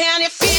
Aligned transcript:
Can 0.00 0.22
you 0.22 0.30
feel 0.30 0.49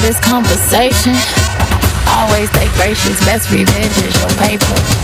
this 0.00 0.18
conversation. 0.20 1.14
Always 2.08 2.50
take 2.50 2.72
gracious, 2.72 3.18
best 3.24 3.50
revenge 3.50 3.96
is 3.98 4.16
your 4.20 4.30
paper. 4.38 4.99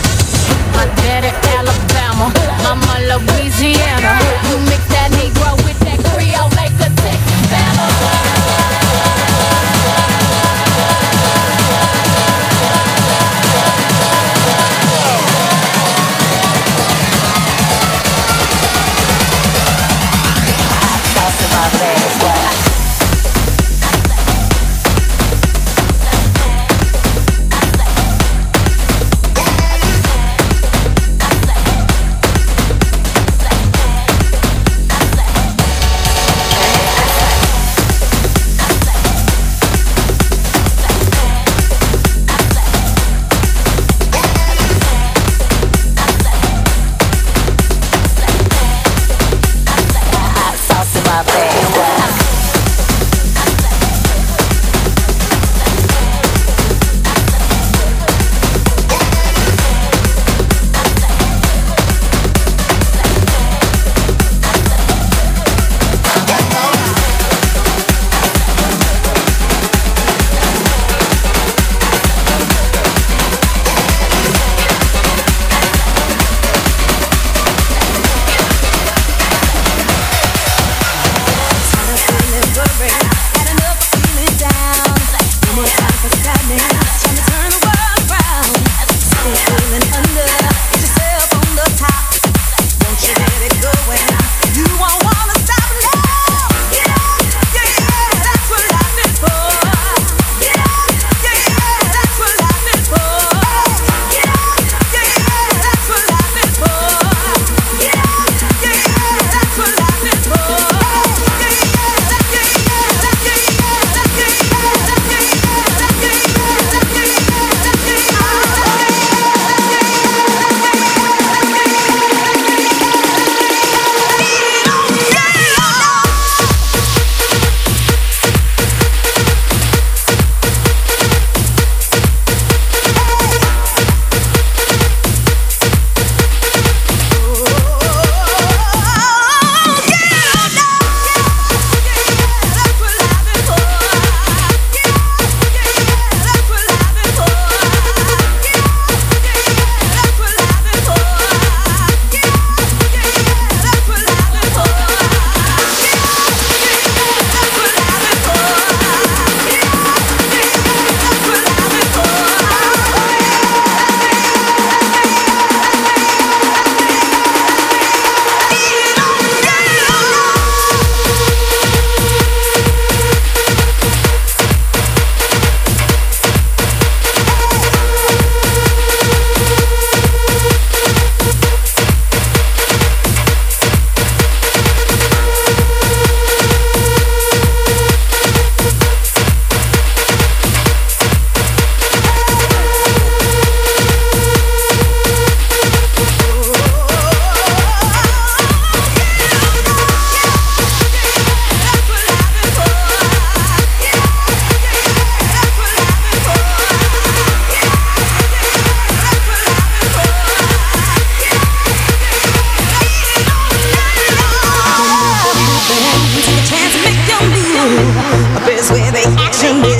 Yeah. 218.77 219.76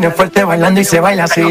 Tiene 0.00 0.14
fuerte 0.14 0.44
bailando 0.44 0.80
y 0.80 0.84
se 0.84 1.00
baila 1.00 1.24
así. 1.24 1.42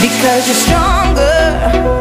because 0.00 0.46
you're 0.46 0.54
stronger. 0.54 1.99